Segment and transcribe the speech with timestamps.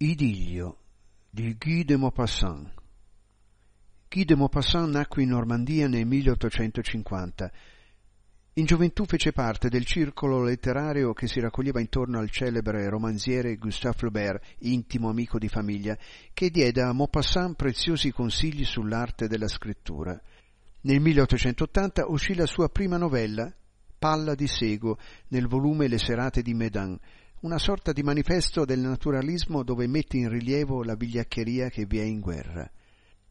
[0.00, 0.76] Idillio
[1.28, 2.70] di Guy de Maupassant
[4.08, 7.50] Guy de Maupassant nacque in Normandia nel 1850.
[8.52, 13.96] In gioventù fece parte del circolo letterario che si raccoglieva intorno al celebre romanziere Gustave
[13.96, 15.98] Flaubert, intimo amico di famiglia,
[16.32, 20.16] che diede a Maupassant preziosi consigli sull'arte della scrittura.
[20.82, 23.52] Nel 1880 uscì la sua prima novella,
[23.98, 24.96] Palla di Sego,
[25.30, 26.96] nel volume Le serate di Medan,
[27.40, 32.02] una sorta di manifesto del naturalismo dove mette in rilievo la vigliaccheria che vi è
[32.02, 32.68] in guerra.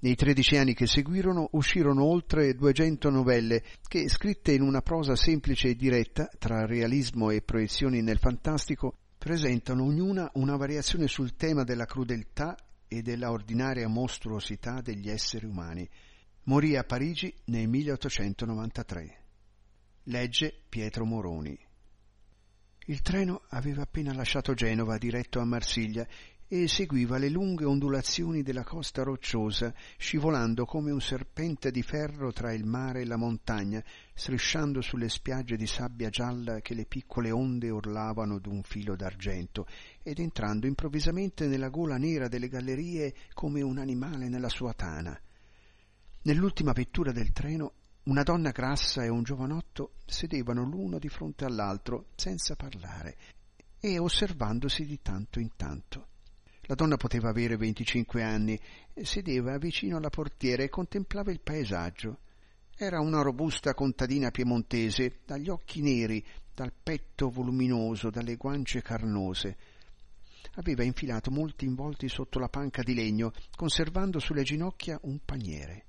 [0.00, 5.68] Nei tredici anni che seguirono uscirono oltre duecento novelle che, scritte in una prosa semplice
[5.68, 11.84] e diretta, tra realismo e proiezioni nel fantastico, presentano ognuna una variazione sul tema della
[11.84, 12.56] crudeltà
[12.88, 15.88] e della ordinaria mostruosità degli esseri umani.
[16.44, 19.16] Morì a Parigi nel 1893.
[20.06, 21.56] Legge Pietro Moroni.
[22.86, 26.04] Il treno aveva appena lasciato Genova diretto a Marsiglia
[26.48, 32.52] e seguiva le lunghe ondulazioni della costa rocciosa, scivolando come un serpente di ferro tra
[32.52, 37.70] il mare e la montagna, strisciando sulle spiagge di sabbia gialla che le piccole onde
[37.70, 39.66] orlavano d'un filo d'argento,
[40.02, 45.18] ed entrando improvvisamente nella gola nera delle gallerie come un animale nella sua tana.
[46.24, 47.72] Nell'ultima vettura del treno
[48.04, 53.16] una donna grassa e un giovanotto sedevano l'uno di fronte all'altro senza parlare
[53.78, 56.08] e osservandosi di tanto in tanto.
[56.62, 58.58] La donna poteva avere venticinque anni,
[59.02, 62.18] sedeva vicino alla portiera e contemplava il paesaggio.
[62.76, 69.56] Era una robusta contadina piemontese, dagli occhi neri, dal petto voluminoso, dalle guance carnose.
[70.54, 75.84] Aveva infilato molti involti sotto la panca di legno, conservando sulle ginocchia un paniere.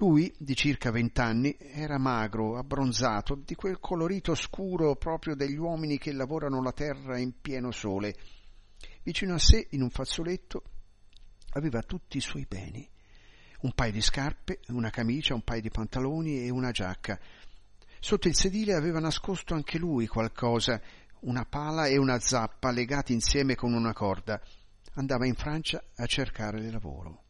[0.00, 6.12] Lui, di circa vent'anni, era magro, abbronzato, di quel colorito scuro proprio degli uomini che
[6.12, 8.14] lavorano la terra in pieno sole.
[9.02, 10.62] Vicino a sé, in un fazzoletto,
[11.54, 12.88] aveva tutti i suoi beni.
[13.62, 17.18] Un paio di scarpe, una camicia, un paio di pantaloni e una giacca.
[17.98, 20.80] Sotto il sedile aveva nascosto anche lui qualcosa,
[21.22, 24.40] una pala e una zappa legati insieme con una corda.
[24.94, 27.24] Andava in Francia a cercare lavoro.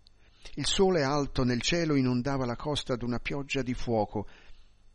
[0.54, 4.26] Il sole alto nel cielo inondava la costa d'una pioggia di fuoco.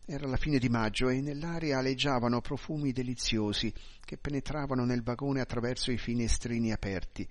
[0.06, 3.74] Era la fine di maggio e nell'aria aleggiavano profumi deliziosi
[4.04, 7.28] che penetravano nel vagone attraverso i finestrini aperti.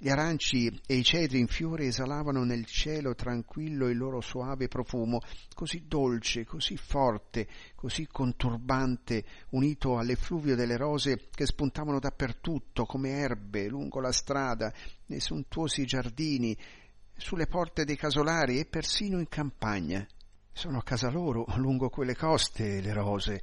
[0.00, 5.20] Gli aranci e i cedri in fiore esalavano nel cielo tranquillo il loro suave profumo,
[5.54, 13.66] così dolce, così forte, così conturbante, unito all'effluvio delle rose che spuntavano dappertutto come erbe
[13.66, 14.72] lungo la strada,
[15.06, 16.56] nei sontuosi giardini,
[17.18, 20.06] sulle porte dei casolari e persino in campagna.
[20.52, 23.42] Sono a casa loro, lungo quelle coste, le rose.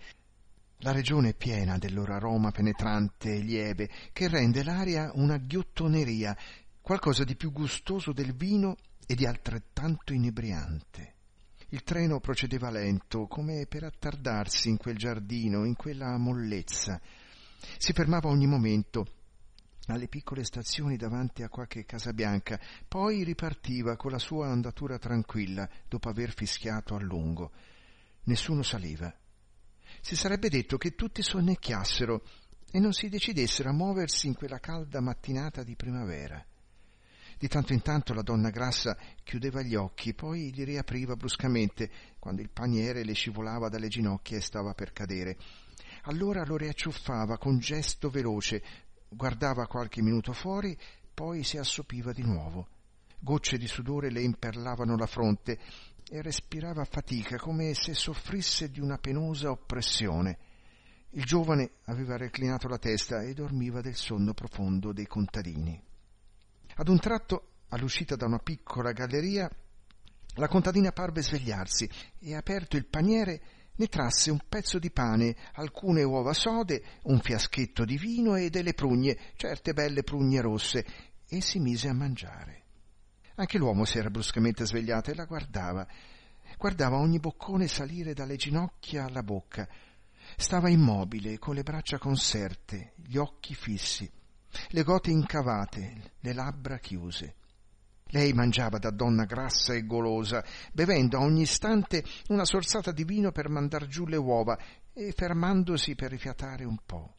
[0.79, 6.35] La regione è piena del loro aroma penetrante e lieve, che rende l'aria una ghiottoneria,
[6.81, 8.75] qualcosa di più gustoso del vino
[9.05, 11.13] e di altrettanto inebriante.
[11.69, 16.99] Il treno procedeva lento, come per attardarsi in quel giardino, in quella mollezza.
[17.77, 19.05] Si fermava ogni momento
[19.93, 25.69] alle piccole stazioni davanti a qualche casa bianca, poi ripartiva con la sua andatura tranquilla
[25.87, 27.51] dopo aver fischiato a lungo.
[28.23, 29.13] Nessuno saliva.
[30.01, 32.23] Si sarebbe detto che tutti sonnecchiassero
[32.71, 36.43] e non si decidessero a muoversi in quella calda mattinata di primavera.
[37.37, 42.41] Di tanto in tanto la donna grassa chiudeva gli occhi, poi li riapriva bruscamente quando
[42.41, 45.37] il paniere le scivolava dalle ginocchia e stava per cadere.
[46.03, 48.63] Allora lo riacciuffava con gesto veloce,
[49.09, 50.77] guardava qualche minuto fuori,
[51.13, 52.67] poi si assopiva di nuovo.
[53.19, 55.57] Gocce di sudore le imperlavano la fronte
[56.07, 60.37] e respirava a fatica, come se soffrisse di una penosa oppressione.
[61.11, 65.81] Il giovane aveva reclinato la testa e dormiva del sonno profondo dei contadini.
[66.75, 69.49] Ad un tratto, all'uscita da una piccola galleria,
[70.35, 71.89] la contadina parve svegliarsi
[72.19, 73.41] e, aperto il paniere,
[73.77, 78.73] ne trasse un pezzo di pane, alcune uova sode, un fiaschetto di vino e delle
[78.73, 80.85] prugne, certe belle prugne rosse,
[81.27, 82.63] e si mise a mangiare.
[83.35, 85.85] Anche l'uomo si era bruscamente svegliato e la guardava.
[86.57, 89.67] Guardava ogni boccone salire dalle ginocchia alla bocca.
[90.37, 94.09] Stava immobile, con le braccia conserte, gli occhi fissi,
[94.69, 97.35] le gote incavate, le labbra chiuse.
[98.09, 103.31] Lei mangiava da donna grassa e golosa, bevendo a ogni istante una sorsata di vino
[103.31, 104.57] per mandar giù le uova
[104.93, 107.15] e fermandosi per rifiatare un po'.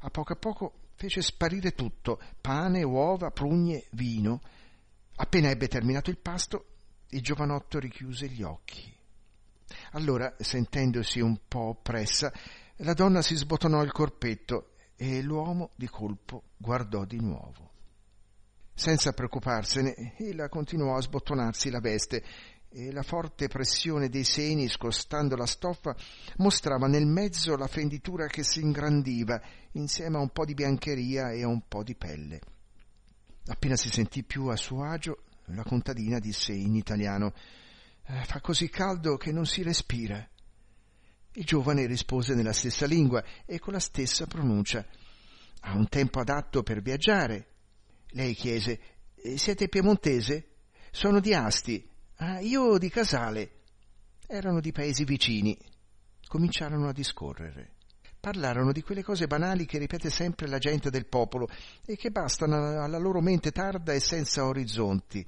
[0.00, 4.40] A poco a poco fece sparire tutto, pane, uova, prugne, vino.
[5.16, 6.66] Appena ebbe terminato il pasto,
[7.10, 8.92] il giovanotto richiuse gli occhi.
[9.92, 12.32] Allora, sentendosi un po' oppressa,
[12.76, 17.70] la donna si sbotonò il corpetto e l'uomo di colpo guardò di nuovo.
[18.78, 22.22] Senza preoccuparsene, ella continuò a sbottonarsi la veste
[22.68, 25.96] e la forte pressione dei seni, scostando la stoffa,
[26.36, 29.42] mostrava nel mezzo la fenditura che si ingrandiva
[29.72, 32.40] insieme a un po' di biancheria e a un po' di pelle.
[33.48, 37.32] Appena si sentì più a suo agio, la contadina disse in italiano
[38.04, 40.24] eh, Fa così caldo che non si respira.
[41.32, 44.86] Il giovane rispose nella stessa lingua e con la stessa pronuncia.
[45.62, 47.57] Ha un tempo adatto per viaggiare.
[48.12, 48.80] Lei chiese
[49.14, 50.46] eh, Siete piemontese?
[50.90, 51.86] Sono di Asti.
[52.16, 53.62] Ah, io di Casale.
[54.26, 55.56] Erano di paesi vicini.
[56.26, 57.74] Cominciarono a discorrere.
[58.20, 61.48] Parlarono di quelle cose banali che ripete sempre la gente del popolo
[61.84, 65.26] e che bastano alla loro mente tarda e senza orizzonti.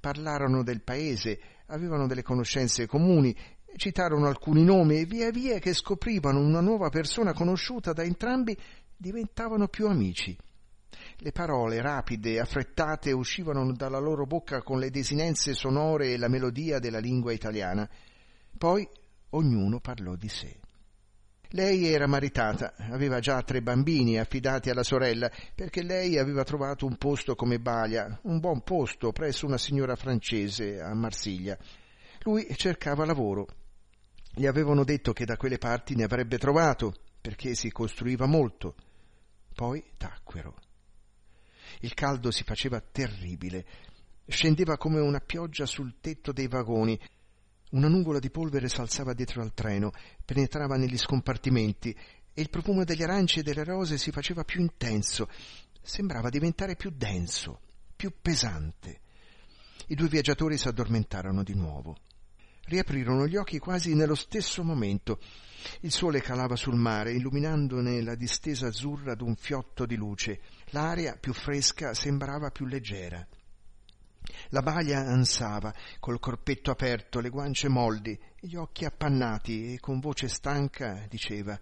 [0.00, 3.36] Parlarono del paese, avevano delle conoscenze comuni,
[3.76, 8.56] citarono alcuni nomi e via via che scoprivano una nuova persona conosciuta da entrambi
[8.96, 10.36] diventavano più amici.
[11.18, 16.78] Le parole rapide affrettate uscivano dalla loro bocca con le desinenze sonore e la melodia
[16.78, 17.88] della lingua italiana.
[18.56, 18.88] Poi
[19.30, 20.58] ognuno parlò di sé.
[21.54, 26.96] Lei era maritata, aveva già tre bambini affidati alla sorella, perché lei aveva trovato un
[26.96, 31.58] posto come balia, un buon posto presso una signora francese a Marsiglia.
[32.22, 33.46] Lui cercava lavoro.
[34.34, 38.74] Gli avevano detto che da quelle parti ne avrebbe trovato, perché si costruiva molto.
[39.54, 40.54] Poi tacquero.
[41.80, 43.64] Il caldo si faceva terribile.
[44.26, 46.98] Scendeva come una pioggia sul tetto dei vagoni
[47.72, 49.92] una nuvola di polvere s'alzava dietro al treno,
[50.26, 51.96] penetrava negli scompartimenti
[52.34, 55.26] e il profumo degli aranci e delle rose si faceva più intenso,
[55.80, 57.60] sembrava diventare più denso,
[57.96, 59.00] più pesante.
[59.86, 61.96] I due viaggiatori s'addormentarono di nuovo.
[62.64, 65.18] Riaprirono gli occhi quasi nello stesso momento.
[65.80, 70.40] Il sole calava sul mare, illuminandone la distesa azzurra d'un fiotto di luce.
[70.72, 73.26] L'aria, più fresca, sembrava più leggera.
[74.48, 80.28] La balia ansava, col corpetto aperto, le guance molli, gli occhi appannati e con voce
[80.28, 81.58] stanca diceva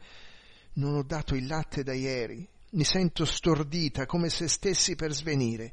[0.74, 5.72] Non ho dato il latte da ieri, mi sento stordita come se stessi per svenire.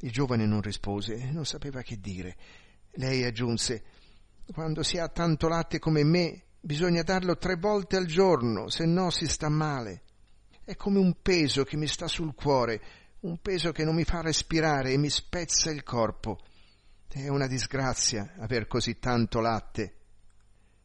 [0.00, 2.36] Il giovane non rispose, non sapeva che dire.
[2.94, 3.84] Lei aggiunse
[4.52, 9.10] Quando si ha tanto latte come me, bisogna darlo tre volte al giorno, se no
[9.10, 10.02] si sta male.
[10.70, 12.80] È come un peso che mi sta sul cuore,
[13.22, 16.38] un peso che non mi fa respirare e mi spezza il corpo.
[17.08, 19.94] È una disgrazia aver così tanto latte.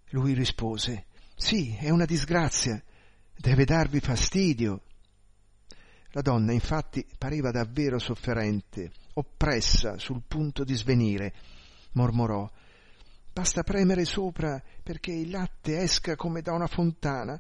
[0.10, 1.06] Lui rispose,
[1.36, 2.82] sì, è una disgrazia,
[3.38, 4.82] deve darvi fastidio.
[6.14, 11.32] La donna infatti pareva davvero sofferente, oppressa, sul punto di svenire.
[11.92, 12.50] Mormorò,
[13.32, 17.40] basta premere sopra perché il latte esca come da una fontana.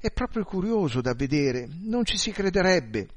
[0.00, 3.08] È proprio curioso da vedere, non ci si crederebbe.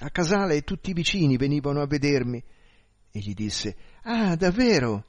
[0.00, 2.42] A Casale tutti i vicini venivano a vedermi.
[3.10, 5.06] E gli disse, Ah, davvero?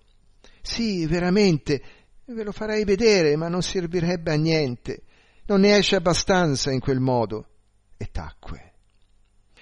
[0.61, 1.81] Sì, veramente,
[2.25, 5.03] ve lo farei vedere, ma non servirebbe a niente.
[5.45, 7.47] Non ne esce abbastanza in quel modo.
[7.97, 8.73] E tacque.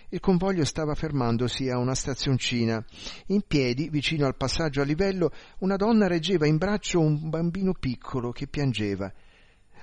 [0.09, 2.83] Il convoglio stava fermandosi a una stazioncina.
[3.27, 8.31] In piedi, vicino al passaggio a livello, una donna reggeva in braccio un bambino piccolo
[8.31, 9.11] che piangeva.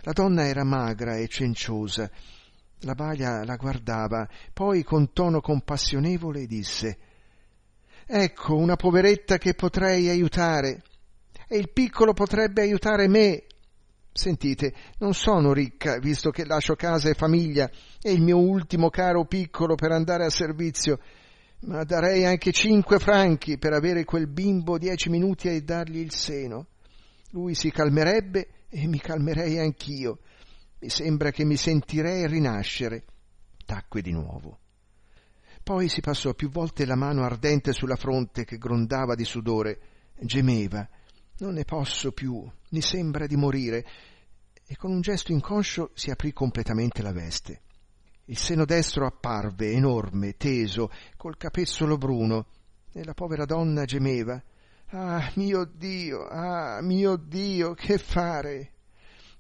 [0.05, 2.11] La donna era magra e cenciosa
[2.85, 6.99] la balia la guardava, poi con tono compassionevole disse
[8.07, 10.83] Ecco una poveretta che potrei aiutare,
[11.49, 13.45] e il piccolo potrebbe aiutare me.
[14.13, 17.69] Sentite, non sono ricca, visto che lascio casa e famiglia
[18.01, 21.01] e il mio ultimo caro piccolo per andare a servizio,
[21.61, 26.67] ma darei anche cinque franchi per avere quel bimbo dieci minuti e dargli il seno.
[27.31, 30.19] Lui si calmerebbe e mi calmerei anch'io.
[30.81, 33.05] Mi sembra che mi sentirei rinascere.
[33.65, 34.59] Tacque di nuovo.
[35.63, 39.79] Poi si passò più volte la mano ardente sulla fronte che grondava di sudore,
[40.19, 40.87] gemeva.
[41.39, 43.87] Non ne posso più, mi sembra di morire.
[44.67, 47.61] E con un gesto inconscio si aprì completamente la veste.
[48.25, 52.47] Il seno destro apparve, enorme, teso, col capezzolo bruno,
[52.93, 54.43] e la povera donna gemeva.
[54.91, 58.71] Ah, mio Dio, ah, mio Dio, che fare?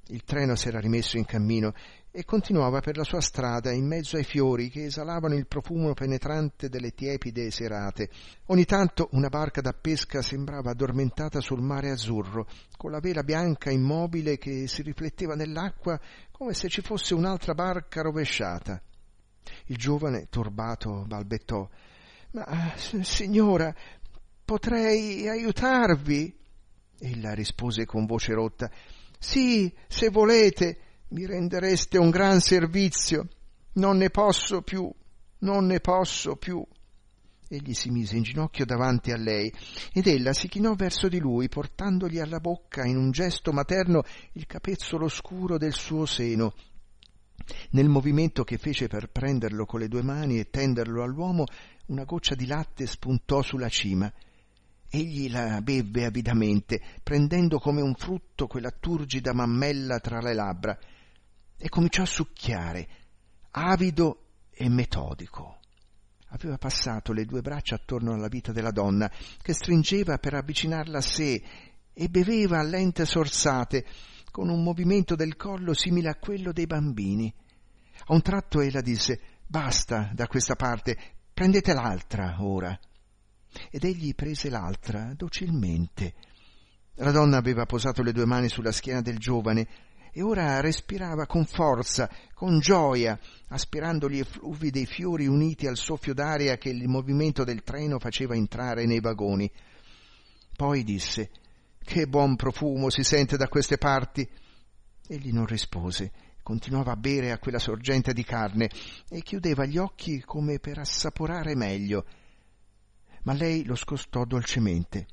[0.09, 1.73] Il treno s'era rimesso in cammino
[2.11, 6.69] e continuava per la sua strada in mezzo ai fiori che esalavano il profumo penetrante
[6.69, 8.11] delle tiepide serate.
[8.47, 12.47] Ogni tanto una barca da pesca sembrava addormentata sul mare azzurro,
[12.77, 15.99] con la vela bianca immobile che si rifletteva nell'acqua
[16.31, 18.81] come se ci fosse un'altra barca rovesciata.
[19.67, 21.69] Il giovane, turbato, balbettò
[22.35, 23.75] Ma signora,
[24.45, 26.37] potrei aiutarvi?
[26.99, 28.71] Ella rispose con voce rotta
[29.25, 33.27] sì, se volete, mi rendereste un gran servizio.
[33.77, 34.93] Non ne posso più,
[35.39, 36.63] non ne posso più.
[37.49, 39.51] Egli si mise in ginocchio davanti a lei
[39.95, 44.45] ed ella si chinò verso di lui, portandogli alla bocca in un gesto materno il
[44.45, 46.53] capezzolo scuro del suo seno.
[47.71, 51.45] Nel movimento che fece per prenderlo con le due mani e tenderlo all'uomo,
[51.87, 54.13] una goccia di latte spuntò sulla cima.
[54.95, 60.79] Egli la bevve avidamente, prendendo come un frutto quella turgida mammella tra le labbra,
[61.57, 62.89] e cominciò a succhiare,
[63.51, 65.59] avido e metodico
[66.35, 69.11] aveva passato le due braccia attorno alla vita della donna,
[69.41, 71.43] che stringeva per avvicinarla a sé
[71.93, 73.85] e beveva a lente sorsate,
[74.31, 77.33] con un movimento del collo simile a quello dei bambini.
[78.07, 80.97] A un tratto ella disse Basta da questa parte,
[81.33, 82.77] prendete l'altra ora.
[83.70, 86.14] Ed egli prese l'altra docilmente.
[86.96, 89.66] La donna aveva posato le due mani sulla schiena del giovane
[90.16, 93.18] e ora respirava con forza, con gioia,
[93.49, 98.37] aspirando gli effluvi dei fiori uniti al soffio d'aria che il movimento del treno faceva
[98.37, 99.50] entrare nei vagoni.
[100.56, 101.30] Poi disse
[101.82, 104.26] Che buon profumo si sente da queste parti.
[105.08, 106.12] Egli non rispose,
[106.44, 108.70] continuava a bere a quella sorgente di carne
[109.11, 112.04] e chiudeva gli occhi come per assaporare meglio.
[113.25, 115.07] Ma lei lo scostò dolcemente.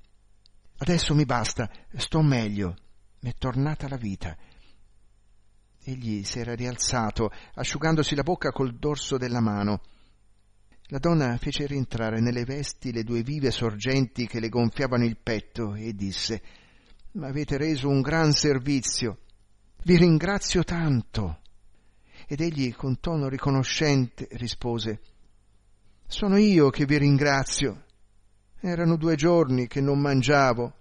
[0.78, 2.76] Adesso mi basta, sto meglio,
[3.20, 4.36] m'è tornata la vita.
[5.84, 9.82] Egli s'era rialzato, asciugandosi la bocca col dorso della mano.
[10.86, 15.74] La donna fece rientrare nelle vesti le due vive sorgenti che le gonfiavano il petto
[15.74, 16.42] e disse
[17.14, 19.20] M'avete reso un gran servizio.
[19.84, 21.40] Vi ringrazio tanto.
[22.28, 25.02] Ed egli con tono riconoscente rispose
[26.08, 27.86] Sono io che vi ringrazio.
[28.64, 30.81] Erano due giorni che non mangiavo